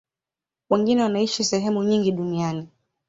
Wengine 0.69 1.03
wanaishi 1.03 1.43
sehemu 1.43 1.83
nyingi 1.83 2.11
duniani. 2.11 2.67